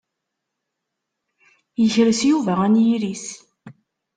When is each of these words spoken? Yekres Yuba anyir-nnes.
Yekres 1.81 2.19
Yuba 2.29 2.53
anyir-nnes. 2.65 3.25